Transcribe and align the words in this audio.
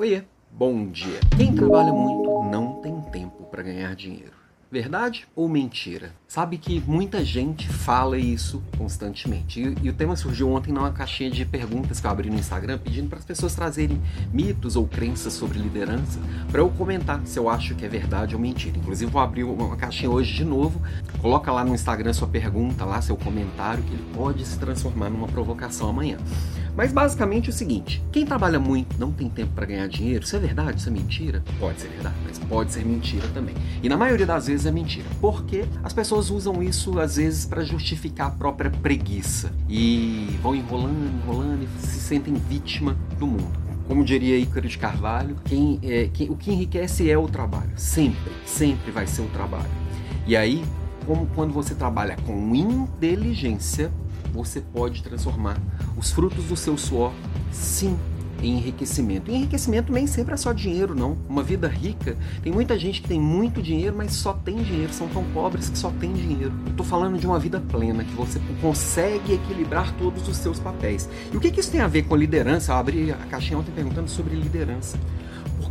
Oiê, 0.00 0.22
bom 0.52 0.86
dia. 0.86 1.18
Quem 1.36 1.52
trabalha 1.52 1.92
muito 1.92 2.44
não 2.44 2.74
tem 2.74 3.00
tempo 3.10 3.42
para 3.50 3.64
ganhar 3.64 3.96
dinheiro. 3.96 4.30
Verdade 4.70 5.26
ou 5.34 5.48
mentira? 5.48 6.12
Sabe 6.28 6.56
que 6.56 6.80
muita 6.86 7.24
gente 7.24 7.68
fala 7.68 8.16
isso 8.16 8.62
constantemente. 8.76 9.60
E, 9.60 9.76
e, 9.82 9.90
o 9.90 9.92
tema 9.92 10.14
surgiu 10.14 10.52
ontem 10.52 10.70
numa 10.72 10.92
caixinha 10.92 11.28
de 11.28 11.44
perguntas 11.44 11.98
que 11.98 12.06
eu 12.06 12.10
abri 12.12 12.30
no 12.30 12.38
Instagram, 12.38 12.78
pedindo 12.78 13.08
para 13.08 13.18
as 13.18 13.24
pessoas 13.24 13.56
trazerem 13.56 14.00
mitos 14.32 14.76
ou 14.76 14.86
crenças 14.86 15.32
sobre 15.32 15.58
liderança, 15.58 16.20
para 16.48 16.60
eu 16.60 16.70
comentar 16.70 17.20
se 17.24 17.36
eu 17.36 17.48
acho 17.48 17.74
que 17.74 17.84
é 17.84 17.88
verdade 17.88 18.36
ou 18.36 18.40
mentira. 18.40 18.78
Inclusive, 18.78 19.10
vou 19.10 19.20
abrir 19.20 19.42
uma 19.42 19.76
caixinha 19.76 20.12
hoje 20.12 20.32
de 20.32 20.44
novo. 20.44 20.80
Coloca 21.20 21.50
lá 21.50 21.64
no 21.64 21.74
Instagram 21.74 22.12
sua 22.12 22.28
pergunta, 22.28 22.84
lá 22.84 23.02
seu 23.02 23.16
comentário, 23.16 23.82
que 23.82 23.94
ele 23.94 24.06
pode 24.14 24.46
se 24.46 24.60
transformar 24.60 25.10
numa 25.10 25.26
provocação 25.26 25.88
amanhã. 25.88 26.18
Mas 26.78 26.92
basicamente 26.92 27.48
é 27.48 27.50
o 27.50 27.52
seguinte: 27.52 28.00
quem 28.12 28.24
trabalha 28.24 28.60
muito 28.60 28.96
não 29.00 29.10
tem 29.10 29.28
tempo 29.28 29.52
para 29.52 29.66
ganhar 29.66 29.88
dinheiro. 29.88 30.22
Isso 30.22 30.36
é 30.36 30.38
verdade? 30.38 30.78
Isso 30.78 30.88
é 30.88 30.92
mentira? 30.92 31.42
Pode 31.58 31.80
ser 31.80 31.88
verdade, 31.88 32.14
mas 32.24 32.38
pode 32.38 32.72
ser 32.72 32.84
mentira 32.84 33.26
também. 33.34 33.56
E 33.82 33.88
na 33.88 33.96
maioria 33.96 34.24
das 34.24 34.46
vezes 34.46 34.64
é 34.64 34.70
mentira. 34.70 35.04
Porque 35.20 35.64
as 35.82 35.92
pessoas 35.92 36.30
usam 36.30 36.62
isso 36.62 37.00
às 37.00 37.16
vezes 37.16 37.44
para 37.46 37.64
justificar 37.64 38.28
a 38.28 38.30
própria 38.30 38.70
preguiça 38.70 39.50
e 39.68 40.38
vão 40.40 40.54
enrolando, 40.54 41.20
enrolando 41.24 41.64
e 41.64 41.84
se 41.84 41.98
sentem 41.98 42.34
vítima 42.34 42.96
do 43.18 43.26
mundo 43.26 43.68
como 43.88 44.04
diria 44.04 44.36
Ícaro 44.36 44.68
de 44.68 44.76
Carvalho, 44.76 45.34
quem, 45.46 45.80
é, 45.82 46.10
quem, 46.12 46.28
o 46.28 46.36
que 46.36 46.52
enriquece 46.52 47.10
é 47.10 47.16
o 47.16 47.26
trabalho. 47.26 47.70
Sempre, 47.74 48.30
sempre 48.44 48.90
vai 48.90 49.06
ser 49.06 49.22
o 49.22 49.28
trabalho. 49.28 49.70
E 50.26 50.36
aí, 50.36 50.62
como 51.06 51.26
quando 51.28 51.54
você 51.54 51.74
trabalha 51.74 52.14
com 52.26 52.54
inteligência, 52.54 53.90
você 54.32 54.60
pode 54.60 55.02
transformar 55.02 55.58
os 55.96 56.10
frutos 56.10 56.44
do 56.44 56.56
seu 56.56 56.76
suor, 56.76 57.12
sim, 57.50 57.98
em 58.42 58.56
enriquecimento. 58.56 59.30
E 59.30 59.34
enriquecimento 59.34 59.92
nem 59.92 60.06
sempre 60.06 60.34
é 60.34 60.36
só 60.36 60.52
dinheiro, 60.52 60.94
não. 60.94 61.16
Uma 61.28 61.42
vida 61.42 61.68
rica, 61.68 62.16
tem 62.42 62.52
muita 62.52 62.78
gente 62.78 63.02
que 63.02 63.08
tem 63.08 63.20
muito 63.20 63.60
dinheiro, 63.60 63.96
mas 63.96 64.12
só 64.12 64.32
tem 64.32 64.56
dinheiro, 64.56 64.92
são 64.92 65.08
tão 65.08 65.24
pobres 65.32 65.68
que 65.68 65.78
só 65.78 65.90
tem 65.90 66.12
dinheiro. 66.12 66.52
Eu 66.66 66.72
tô 66.74 66.84
falando 66.84 67.18
de 67.18 67.26
uma 67.26 67.38
vida 67.38 67.60
plena, 67.60 68.04
que 68.04 68.14
você 68.14 68.40
consegue 68.60 69.34
equilibrar 69.34 69.92
todos 69.96 70.28
os 70.28 70.36
seus 70.36 70.58
papéis. 70.58 71.08
E 71.32 71.36
o 71.36 71.40
que, 71.40 71.50
que 71.50 71.60
isso 71.60 71.70
tem 71.70 71.80
a 71.80 71.88
ver 71.88 72.02
com 72.04 72.16
liderança? 72.16 72.72
Eu 72.72 72.76
abri 72.76 73.12
a 73.12 73.16
caixinha 73.16 73.58
ontem 73.58 73.72
perguntando 73.72 74.08
sobre 74.08 74.34
liderança. 74.34 74.98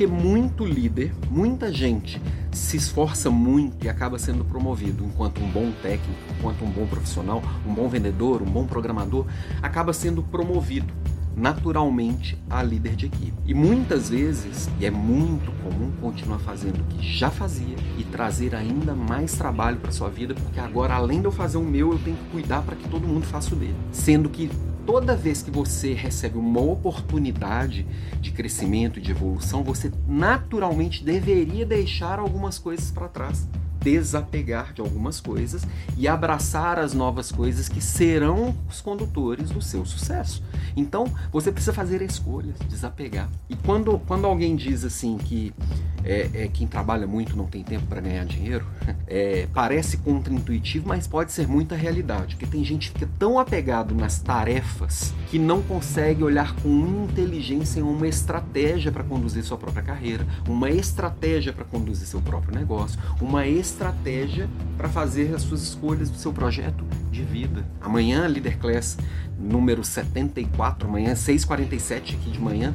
Porque 0.00 0.10
muito 0.10 0.64
líder, 0.64 1.12
muita 1.30 1.70
gente 1.70 2.18
se 2.50 2.78
esforça 2.78 3.28
muito 3.28 3.84
e 3.84 3.88
acaba 3.90 4.18
sendo 4.18 4.42
promovido 4.42 5.04
enquanto 5.04 5.42
um 5.42 5.50
bom 5.50 5.70
técnico, 5.82 6.18
enquanto 6.38 6.64
um 6.64 6.70
bom 6.70 6.86
profissional, 6.86 7.42
um 7.66 7.74
bom 7.74 7.86
vendedor, 7.86 8.40
um 8.40 8.46
bom 8.46 8.66
programador, 8.66 9.26
acaba 9.60 9.92
sendo 9.92 10.22
promovido 10.22 10.90
naturalmente 11.36 12.38
a 12.48 12.62
líder 12.62 12.96
de 12.96 13.06
equipe. 13.06 13.34
E 13.44 13.52
muitas 13.52 14.08
vezes, 14.08 14.70
e 14.80 14.86
é 14.86 14.90
muito 14.90 15.52
comum 15.62 15.92
continuar 16.00 16.38
fazendo 16.38 16.80
o 16.80 16.84
que 16.84 17.06
já 17.06 17.30
fazia 17.30 17.76
e 17.98 18.04
trazer 18.04 18.54
ainda 18.54 18.94
mais 18.94 19.34
trabalho 19.34 19.80
para 19.80 19.92
sua 19.92 20.08
vida, 20.08 20.34
porque 20.34 20.60
agora 20.60 20.94
além 20.94 21.20
de 21.20 21.26
eu 21.26 21.32
fazer 21.32 21.58
o 21.58 21.62
meu, 21.62 21.92
eu 21.92 21.98
tenho 21.98 22.16
que 22.16 22.30
cuidar 22.30 22.62
para 22.62 22.74
que 22.74 22.88
todo 22.88 23.06
mundo 23.06 23.26
faça 23.26 23.54
o 23.54 23.58
dele. 23.58 23.76
Sendo 23.92 24.30
que 24.30 24.50
toda 24.90 25.14
vez 25.14 25.40
que 25.40 25.52
você 25.52 25.94
recebe 25.94 26.36
uma 26.36 26.60
oportunidade 26.60 27.86
de 28.20 28.32
crescimento 28.32 29.00
de 29.00 29.12
evolução, 29.12 29.62
você 29.62 29.88
naturalmente 30.04 31.04
deveria 31.04 31.64
deixar 31.64 32.18
algumas 32.18 32.58
coisas 32.58 32.90
para 32.90 33.06
trás 33.06 33.48
desapegar 33.80 34.72
de 34.72 34.80
algumas 34.80 35.20
coisas 35.20 35.66
e 35.96 36.06
abraçar 36.06 36.78
as 36.78 36.92
novas 36.92 37.32
coisas 37.32 37.68
que 37.68 37.80
serão 37.80 38.54
os 38.68 38.80
condutores 38.80 39.50
do 39.50 39.62
seu 39.62 39.84
sucesso. 39.84 40.42
Então, 40.76 41.06
você 41.32 41.50
precisa 41.50 41.72
fazer 41.72 42.02
escolhas, 42.02 42.56
desapegar. 42.68 43.28
E 43.48 43.56
quando, 43.56 43.98
quando 44.06 44.26
alguém 44.26 44.54
diz 44.56 44.84
assim 44.84 45.18
que 45.18 45.52
é, 46.04 46.30
é, 46.32 46.48
quem 46.48 46.66
trabalha 46.66 47.06
muito 47.06 47.36
não 47.36 47.46
tem 47.46 47.62
tempo 47.62 47.86
para 47.86 48.00
ganhar 48.00 48.24
dinheiro, 48.24 48.66
é, 49.06 49.46
parece 49.52 49.98
contraintuitivo, 49.98 50.88
mas 50.88 51.06
pode 51.06 51.32
ser 51.32 51.46
muita 51.46 51.74
realidade. 51.74 52.36
Porque 52.36 52.46
tem 52.46 52.64
gente 52.64 52.90
que 52.90 52.98
fica 52.98 53.10
tão 53.18 53.38
apegado 53.38 53.94
nas 53.94 54.18
tarefas 54.20 55.12
que 55.28 55.38
não 55.38 55.62
consegue 55.62 56.22
olhar 56.22 56.54
com 56.56 56.68
inteligência 57.10 57.84
uma 57.84 58.06
estratégia 58.06 58.92
para 58.92 59.04
conduzir 59.04 59.42
sua 59.44 59.56
própria 59.56 59.82
carreira, 59.82 60.26
uma 60.48 60.70
estratégia 60.70 61.52
para 61.52 61.64
conduzir 61.64 62.06
seu 62.06 62.20
próprio 62.20 62.54
negócio, 62.54 62.98
uma 63.20 63.46
estratégia 63.46 63.69
para 64.76 64.88
fazer 64.88 65.34
as 65.34 65.42
suas 65.42 65.62
escolhas 65.62 66.10
do 66.10 66.16
seu 66.16 66.32
projeto 66.32 66.84
de 67.10 67.22
vida. 67.22 67.66
Amanhã, 67.80 68.26
Leader 68.26 68.58
Class 68.58 68.96
número 69.40 69.82
74, 69.82 70.86
amanhã 70.86 71.14
6h47 71.14 72.14
aqui 72.14 72.30
de 72.30 72.38
manhã, 72.38 72.74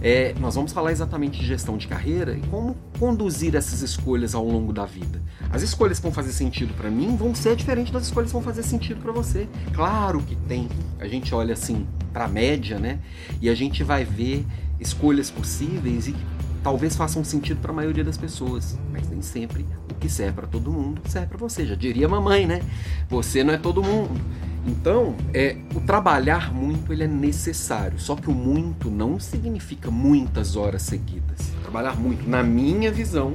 é, 0.00 0.34
nós 0.38 0.54
vamos 0.54 0.72
falar 0.72 0.92
exatamente 0.92 1.40
de 1.40 1.46
gestão 1.46 1.78
de 1.78 1.88
carreira 1.88 2.36
e 2.36 2.40
como 2.48 2.76
conduzir 2.98 3.54
essas 3.54 3.80
escolhas 3.80 4.34
ao 4.34 4.44
longo 4.44 4.72
da 4.72 4.84
vida. 4.84 5.22
As 5.50 5.62
escolhas 5.62 5.98
que 5.98 6.02
vão 6.02 6.12
fazer 6.12 6.32
sentido 6.32 6.74
para 6.74 6.90
mim 6.90 7.16
vão 7.16 7.34
ser 7.34 7.56
diferentes 7.56 7.92
das 7.92 8.04
escolhas 8.04 8.28
que 8.28 8.34
vão 8.34 8.42
fazer 8.42 8.62
sentido 8.62 9.00
para 9.00 9.12
você. 9.12 9.48
Claro 9.72 10.20
que 10.22 10.36
tem. 10.36 10.68
A 10.98 11.08
gente 11.08 11.34
olha 11.34 11.54
assim 11.54 11.86
para 12.12 12.26
a 12.26 12.28
média, 12.28 12.78
né? 12.78 12.98
E 13.40 13.48
a 13.48 13.54
gente 13.54 13.82
vai 13.82 14.04
ver 14.04 14.44
escolhas 14.78 15.30
possíveis 15.30 16.08
e 16.08 16.16
talvez 16.62 16.96
façam 16.96 17.24
sentido 17.24 17.60
para 17.60 17.72
a 17.72 17.74
maioria 17.74 18.04
das 18.04 18.16
pessoas, 18.16 18.78
mas 18.90 19.08
nem 19.08 19.20
sempre 19.22 19.66
o 19.90 19.94
que 19.94 20.08
serve 20.08 20.32
para 20.32 20.46
todo 20.46 20.70
mundo 20.70 21.00
serve 21.08 21.28
para 21.28 21.38
você. 21.38 21.66
Já 21.66 21.74
diria 21.74 22.08
mamãe, 22.08 22.46
né? 22.46 22.60
Você 23.08 23.42
não 23.42 23.52
é 23.52 23.58
todo 23.58 23.82
mundo. 23.82 24.20
Então, 24.66 25.16
é, 25.34 25.56
o 25.74 25.80
trabalhar 25.80 26.54
muito 26.54 26.92
ele 26.92 27.02
é 27.02 27.08
necessário, 27.08 27.98
só 27.98 28.14
que 28.14 28.30
o 28.30 28.32
muito 28.32 28.88
não 28.88 29.18
significa 29.18 29.90
muitas 29.90 30.54
horas 30.54 30.82
seguidas. 30.82 31.50
Trabalhar 31.62 31.96
muito, 31.96 32.28
na 32.28 32.44
minha 32.44 32.92
visão, 32.92 33.34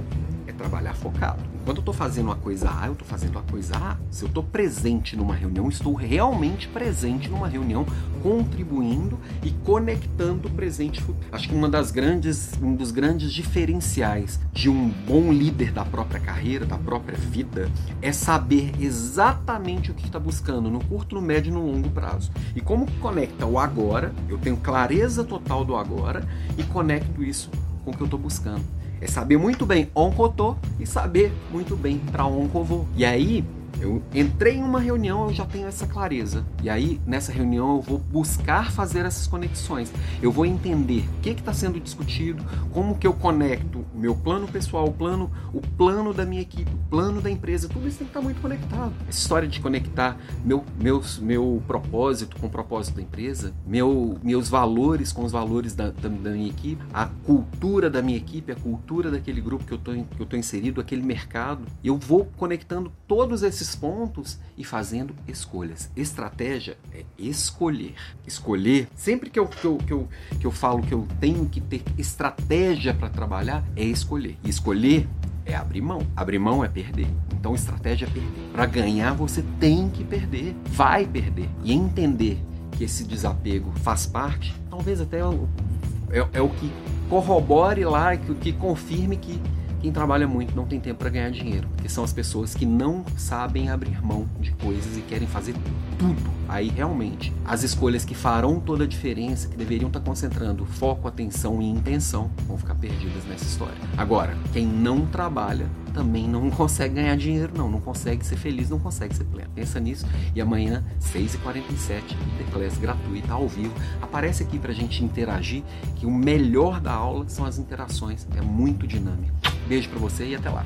trabalhar 0.58 0.94
focado. 0.96 1.42
Quando 1.64 1.78
eu 1.78 1.82
estou 1.82 1.94
fazendo 1.94 2.28
uma 2.28 2.36
coisa 2.36 2.70
A, 2.70 2.88
eu 2.88 2.94
estou 2.94 3.08
fazendo 3.08 3.38
a 3.38 3.42
coisa 3.42 3.76
A. 3.76 3.98
Se 4.10 4.24
eu 4.24 4.28
estou 4.28 4.42
presente 4.42 5.16
numa 5.16 5.36
reunião, 5.36 5.68
estou 5.68 5.94
realmente 5.94 6.68
presente 6.68 7.30
numa 7.30 7.48
reunião, 7.48 7.86
contribuindo 8.24 9.20
e 9.44 9.52
conectando 9.52 10.48
o 10.48 10.52
presente 10.52 11.00
e 11.00 11.04
futuro. 11.04 11.28
Acho 11.32 11.50
que 11.50 11.56
uma 11.56 11.70
das 11.70 11.92
grandes, 11.92 12.54
um 12.62 12.76
dos 12.76 12.92
grandes 12.92 13.32
diferenciais 13.34 14.40
de 14.54 14.70
um 14.70 14.90
bom 14.90 15.32
líder 15.32 15.72
da 15.72 15.84
própria 15.84 16.20
carreira, 16.20 16.66
da 16.66 16.78
própria 16.78 17.18
vida, 17.18 17.70
é 18.02 18.12
saber 18.12 18.72
exatamente 18.80 19.92
o 19.92 19.94
que 19.94 20.06
está 20.06 20.20
buscando 20.20 20.70
no 20.70 20.84
curto, 20.86 21.16
no 21.16 21.22
médio 21.22 21.52
e 21.52 21.54
no 21.54 21.66
longo 21.66 21.90
prazo. 21.90 22.32
E 22.56 22.62
como 22.62 22.90
conecta 23.00 23.46
o 23.46 23.60
agora, 23.60 24.14
eu 24.30 24.38
tenho 24.38 24.58
clareza 24.58 25.24
total 25.24 25.66
do 25.66 25.76
agora 25.76 26.28
e 26.58 26.64
conecto 26.64 27.24
isso 27.24 27.52
com 27.84 27.92
o 27.92 27.94
que 27.94 28.02
eu 28.02 28.06
estou 28.06 28.20
buscando. 28.20 28.64
É 29.00 29.08
saber 29.08 29.38
muito 29.38 29.66
bem 29.66 29.90
onde 29.94 30.20
eu 30.20 30.30
tô 30.30 30.56
e 30.80 30.86
saber 30.86 31.32
muito 31.52 31.76
bem 31.76 32.00
para 32.12 32.26
onde 32.26 32.56
eu 32.56 32.64
vou. 32.64 32.88
E 32.96 33.06
aí, 33.06 33.44
eu 33.82 34.02
entrei 34.14 34.56
em 34.56 34.64
uma 34.64 34.80
reunião, 34.80 35.28
eu 35.28 35.34
já 35.34 35.46
tenho 35.46 35.68
essa 35.68 35.86
clareza. 35.86 36.46
E 36.64 36.70
aí, 36.70 37.00
nessa 37.06 37.32
reunião, 37.32 37.78
eu 37.78 37.82
vou 37.82 38.00
buscar 38.00 38.72
fazer 38.72 39.06
essas 39.06 39.28
conexões. 39.28 39.92
Eu 40.22 40.32
vou 40.32 40.46
entender 40.46 41.08
o 41.18 41.22
que 41.22 41.30
está 41.30 41.54
sendo 41.54 41.80
discutido, 41.80 42.44
como 42.72 42.98
que 42.98 43.06
eu 43.06 43.14
conecto 43.14 43.86
o 43.94 43.98
meu 43.98 44.16
plano 44.16 44.48
pessoal, 44.48 44.88
o 44.88 44.94
plano, 44.94 45.32
o 45.54 45.62
plano 45.62 46.14
da 46.14 46.26
minha 46.26 46.42
equipe, 46.42 46.72
o 46.72 46.90
plano 46.90 47.22
da 47.22 47.30
empresa. 47.30 47.68
Tudo 47.68 47.88
isso 47.88 48.00
tem 48.00 48.08
que 48.08 48.12
estar 48.12 48.20
tá 48.20 48.24
muito 48.24 48.42
conectado. 48.42 48.94
Essa 49.08 49.20
história 49.20 49.48
de 49.48 49.60
conectar 49.60 50.18
meu, 50.44 50.64
meus, 50.80 51.20
meu 51.20 51.62
propósito 51.68 52.38
com 52.38 52.48
o 52.48 52.50
propósito 52.50 52.96
da 52.96 53.02
empresa, 53.02 53.54
meu, 53.66 54.18
meus 54.24 54.50
valores 54.50 55.12
com 55.12 55.24
os 55.24 55.32
valores 55.32 55.74
da, 55.74 55.90
da, 55.90 56.10
da 56.10 56.32
minha 56.32 56.50
equipe, 56.50 56.84
a 56.94 57.06
cultura 57.06 57.90
da 57.90 58.02
minha 58.02 58.18
equipe, 58.18 58.52
a 58.52 58.56
cultura 58.56 59.12
daquele 59.12 59.42
grupo 59.42 59.66
que 59.66 59.74
eu 59.74 59.80
estou 60.24 60.40
inserido, 60.40 60.82
aquele 60.82 61.04
mercado. 61.04 61.64
Eu 61.84 61.98
vou 61.98 62.26
conectando 62.38 62.92
todos 63.08 63.44
esses 63.44 63.67
esses 63.68 63.76
pontos 63.76 64.40
e 64.58 64.64
fazendo 64.64 65.14
escolhas. 65.28 65.92
Estratégia 65.96 66.78
é 66.94 67.04
escolher. 67.18 67.96
Escolher, 68.26 68.88
sempre 68.96 69.30
que 69.30 69.38
eu, 69.38 69.48
que 69.48 69.66
eu, 69.66 69.78
que 69.78 69.92
eu, 69.92 70.08
que 70.40 70.48
eu 70.48 70.52
falo 70.52 70.82
que 70.82 70.94
eu 70.94 71.06
tenho 71.20 71.46
que 71.48 71.60
ter 71.60 71.84
estratégia 71.98 72.94
para 72.94 73.10
trabalhar, 73.10 73.64
é 73.76 73.84
escolher. 73.84 74.38
E 74.44 74.50
escolher 74.50 75.08
é 75.46 75.54
abrir 75.54 75.82
mão. 75.82 76.02
Abrir 76.16 76.40
mão 76.40 76.64
é 76.64 76.70
perder. 76.70 77.08
Então, 77.34 77.54
estratégia 77.54 78.06
é 78.06 78.10
perder. 78.10 78.52
Para 78.54 78.66
ganhar, 78.66 79.14
você 79.14 79.44
tem 79.60 79.90
que 79.90 80.04
perder. 80.04 80.56
Vai 80.68 81.06
perder. 81.06 81.50
E 81.64 81.74
entender 81.74 82.42
que 82.72 82.86
esse 82.86 83.04
desapego 83.04 83.72
faz 83.82 84.06
parte, 84.06 84.56
talvez 84.70 85.02
até 85.02 85.20
é, 85.20 86.20
é, 86.20 86.28
é 86.34 86.42
o 86.42 86.50
que 86.50 86.72
corrobore 87.10 87.84
lá, 87.86 88.16
que, 88.16 88.34
que 88.36 88.54
confirme 88.54 89.18
que 89.18 89.42
quem 89.82 89.92
trabalha 89.92 90.28
muito 90.28 90.56
não 90.56 90.66
tem 90.66 90.80
tempo 90.80 91.00
para 91.00 91.10
ganhar 91.10 91.30
dinheiro, 91.30 91.68
porque 91.70 91.90
são 91.90 92.04
as 92.04 92.14
pessoas 92.14 92.54
que 92.54 92.66
não 92.66 93.06
sabem 93.18 93.70
abrir 93.70 94.04
mão 94.04 94.28
de 94.40 94.52
coisas 94.52 94.98
e 94.98 95.02
querem 95.02 95.28
fazer 95.28 95.54
tudo. 95.98 96.30
Aí 96.48 96.70
realmente, 96.70 97.34
as 97.46 97.64
escolhas 97.64 98.06
que 98.06 98.16
farão 98.16 98.60
toda 98.60 98.84
a 98.84 98.88
diferença, 98.88 99.48
que 99.48 99.58
deveriam 99.58 99.88
estar 99.88 100.00
tá 100.00 100.06
concentrando 100.06 100.66
foco, 100.66 101.08
atenção 101.08 101.62
e 101.62 101.70
intenção, 101.70 102.32
vão 102.48 102.58
ficar 102.58 102.76
perdidas 102.76 103.24
nessa 103.26 103.46
história. 103.46 103.78
Agora, 103.98 104.36
quem 104.54 104.66
não 104.66 105.06
trabalha 105.06 105.68
também 105.98 106.28
não 106.28 106.50
consegue 106.52 106.96
ganhar 106.96 107.18
dinheiro, 107.18 107.52
não. 107.56 107.70
Não 107.70 107.82
consegue 107.82 108.26
ser 108.26 108.38
feliz, 108.38 108.70
não 108.70 108.80
consegue 108.80 109.16
ser 109.16 109.24
pleno. 109.26 109.50
Pensa 109.56 109.80
nisso. 109.80 110.06
E 110.36 110.40
amanhã, 110.40 110.84
6h47, 111.02 112.02
The 112.38 112.44
Class 112.52 112.78
gratuita, 112.78 113.34
ao 113.34 113.48
vivo. 113.48 113.74
Aparece 114.02 114.44
aqui 114.44 114.60
pra 114.60 114.72
gente 114.72 115.04
interagir, 115.04 115.64
que 115.96 116.06
o 116.06 116.12
melhor 116.12 116.80
da 116.80 116.94
aula 116.94 117.28
são 117.28 117.46
as 117.46 117.58
interações. 117.58 118.28
É 118.36 118.42
muito 118.42 118.86
dinâmico. 118.86 119.36
Beijo 119.68 119.90
para 119.90 120.00
você 120.00 120.28
e 120.28 120.36
até 120.36 120.50
lá. 120.50 120.66